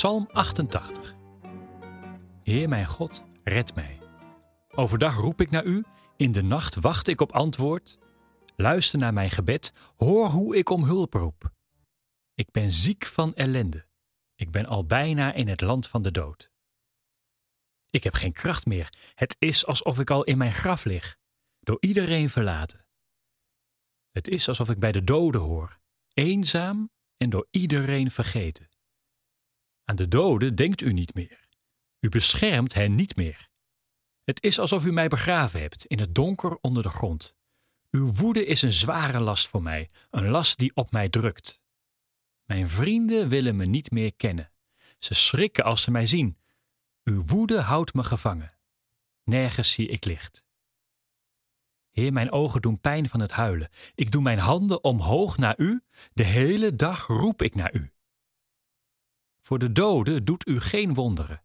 [0.00, 1.14] Psalm 88.
[2.42, 3.98] Heer mijn God, red mij.
[4.68, 5.84] Overdag roep ik naar u,
[6.16, 7.98] in de nacht wacht ik op antwoord.
[8.56, 11.52] Luister naar mijn gebed, hoor hoe ik om hulp roep.
[12.34, 13.86] Ik ben ziek van ellende.
[14.34, 16.50] Ik ben al bijna in het land van de dood.
[17.90, 18.92] Ik heb geen kracht meer.
[19.14, 21.16] Het is alsof ik al in mijn graf lig,
[21.60, 22.86] door iedereen verlaten.
[24.10, 25.78] Het is alsof ik bij de doden hoor,
[26.12, 28.69] eenzaam en door iedereen vergeten.
[29.90, 31.48] Aan de doden denkt u niet meer.
[32.00, 33.48] U beschermt hen niet meer.
[34.24, 37.34] Het is alsof u mij begraven hebt in het donker onder de grond.
[37.90, 41.60] Uw woede is een zware last voor mij, een last die op mij drukt.
[42.44, 44.52] Mijn vrienden willen me niet meer kennen.
[44.98, 46.38] Ze schrikken als ze mij zien.
[47.04, 48.58] Uw woede houdt me gevangen.
[49.24, 50.44] Nergens zie ik licht.
[51.90, 53.68] Heer, mijn ogen doen pijn van het huilen.
[53.94, 55.82] Ik doe mijn handen omhoog naar u.
[56.12, 57.92] De hele dag roep ik naar u.
[59.50, 61.42] Voor de doden doet u geen wonderen.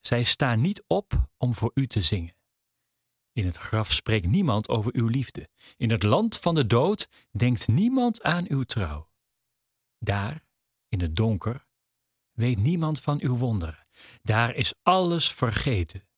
[0.00, 2.34] Zij staan niet op om voor u te zingen.
[3.32, 5.48] In het graf spreekt niemand over uw liefde.
[5.76, 9.10] In het land van de dood denkt niemand aan uw trouw.
[9.98, 10.44] Daar,
[10.88, 11.66] in het donker,
[12.32, 13.86] weet niemand van uw wonderen.
[14.22, 16.08] Daar is alles vergeten.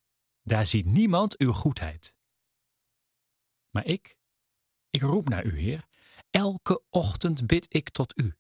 [0.43, 2.17] Daar ziet niemand uw goedheid.
[3.71, 4.19] Maar ik,
[4.91, 5.87] ik roep naar u, Heer.
[6.31, 8.35] Elke ochtend bid ik tot u.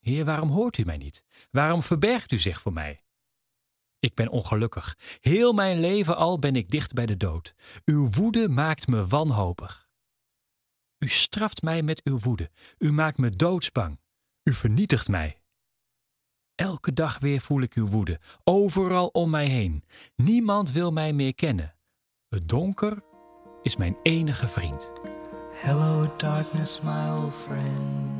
[0.00, 1.24] Heer, waarom hoort u mij niet?
[1.50, 2.98] Waarom verbergt u zich voor mij?
[3.98, 4.96] Ik ben ongelukkig.
[5.20, 7.54] Heel mijn leven al ben ik dicht bij de dood.
[7.84, 9.88] Uw woede maakt me wanhopig.
[10.98, 12.50] U straft mij met uw woede.
[12.78, 14.00] U maakt me doodsbang.
[14.42, 15.40] U vernietigt mij.
[16.54, 19.84] Elke dag weer voel ik uw woede, overal om mij heen.
[20.16, 21.76] Niemand wil mij meer kennen.
[22.28, 23.02] Het donker
[23.62, 24.92] is mijn enige vriend.
[25.52, 28.19] Hello, darkness, my old friend.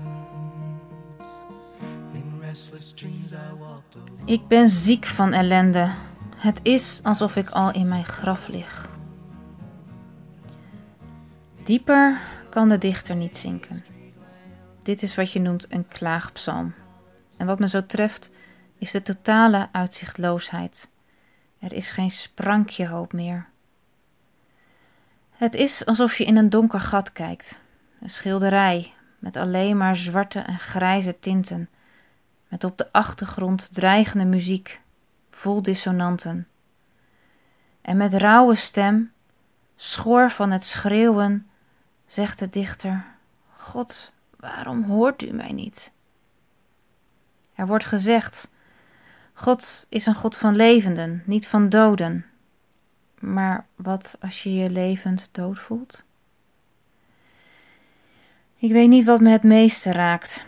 [4.25, 5.91] Ik ben ziek van ellende.
[6.35, 8.89] Het is alsof ik al in mijn graf lig.
[11.63, 13.83] Dieper kan de dichter niet zinken.
[14.83, 16.73] Dit is wat je noemt een klaagpsalm.
[17.37, 18.31] En wat me zo treft
[18.77, 20.89] is de totale uitzichtloosheid.
[21.59, 23.49] Er is geen sprankje hoop meer.
[25.31, 27.61] Het is alsof je in een donker gat kijkt.
[28.01, 31.69] Een schilderij met alleen maar zwarte en grijze tinten,
[32.51, 34.81] met op de achtergrond dreigende muziek
[35.29, 36.47] vol dissonanten.
[37.81, 39.11] En met rauwe stem,
[39.75, 41.47] schor van het schreeuwen,
[42.05, 43.05] zegt de dichter:
[43.55, 45.91] God, waarom hoort u mij niet?
[47.53, 48.47] Er wordt gezegd:
[49.33, 52.25] God is een God van levenden, niet van doden.
[53.19, 56.03] Maar wat als je je levend dood voelt?
[58.55, 60.45] Ik weet niet wat me het meeste raakt: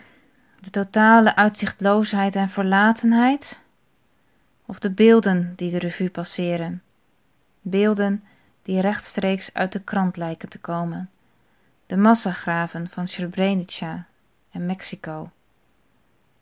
[0.64, 3.60] de totale uitzichtloosheid en verlatenheid
[4.66, 6.82] of de beelden die de revue passeren.
[7.60, 8.24] Beelden
[8.62, 11.10] die rechtstreeks uit de krant lijken te komen.
[11.86, 14.06] De massagraven van Srebrenica
[14.50, 15.30] en Mexico.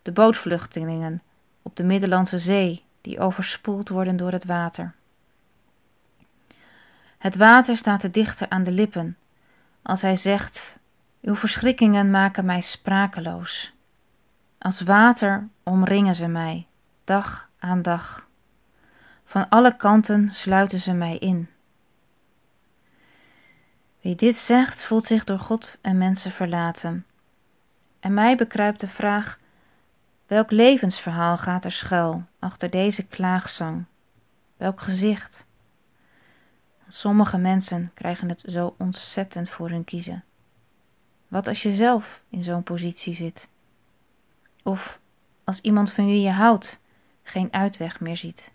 [0.02, 1.22] De bootvluchtelingen
[1.62, 4.94] op de Middellandse Zee die overspoeld worden door het water.
[7.18, 9.16] Het water staat de dichter aan de lippen
[9.82, 10.78] als hij zegt:
[11.20, 13.71] Uw verschrikkingen maken mij sprakeloos.
[14.62, 16.66] Als water omringen ze mij,
[17.04, 18.28] dag aan dag.
[19.24, 21.48] Van alle kanten sluiten ze mij in.
[24.00, 27.06] Wie dit zegt, voelt zich door God en mensen verlaten.
[28.00, 29.38] En mij bekruipt de vraag:
[30.26, 33.84] welk levensverhaal gaat er schuil achter deze klaagzang?
[34.56, 35.46] Welk gezicht?
[36.88, 40.24] Sommige mensen krijgen het zo ontzettend voor hun kiezen.
[41.28, 43.50] Wat als je zelf in zo'n positie zit?
[44.62, 45.00] Of
[45.44, 46.80] als iemand van wie je houdt
[47.22, 48.52] geen uitweg meer ziet.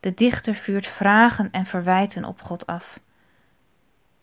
[0.00, 3.00] De dichter vuurt vragen en verwijten op God af.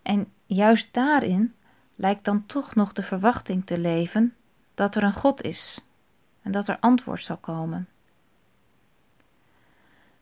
[0.02, 1.54] En juist daarin
[1.96, 4.36] lijkt dan toch nog de verwachting te leven
[4.74, 5.82] dat er een God is
[6.42, 7.88] en dat er antwoord zal komen.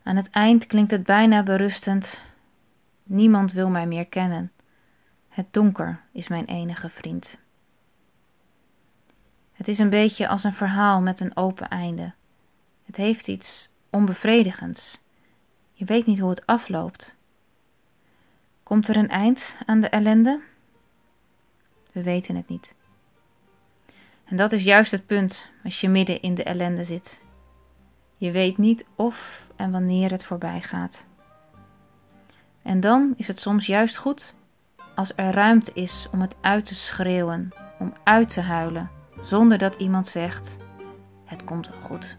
[0.04, 2.22] Aan het eind klinkt het bijna berustend:
[3.04, 4.51] Niemand wil mij meer kennen.
[5.30, 7.39] Het donker is mijn enige vriend.
[9.61, 12.13] Het is een beetje als een verhaal met een open einde.
[12.85, 14.99] Het heeft iets onbevredigends.
[15.73, 17.15] Je weet niet hoe het afloopt.
[18.63, 20.39] Komt er een eind aan de ellende?
[21.91, 22.75] We weten het niet.
[24.25, 27.21] En dat is juist het punt als je midden in de ellende zit.
[28.17, 31.05] Je weet niet of en wanneer het voorbij gaat.
[32.61, 34.35] En dan is het soms juist goed
[34.95, 37.49] als er ruimte is om het uit te schreeuwen,
[37.79, 40.57] om uit te huilen, zonder dat iemand zegt:
[41.25, 42.18] Het komt wel goed.